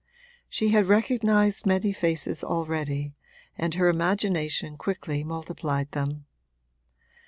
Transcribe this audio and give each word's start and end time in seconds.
She 0.49 0.69
had 0.69 0.87
recognised 0.87 1.67
many 1.67 1.93
faces 1.93 2.43
already 2.43 3.13
and 3.55 3.75
her 3.75 3.87
imagination 3.87 4.75
quickly 4.75 5.23
multiplied 5.23 5.91
them. 5.91 6.25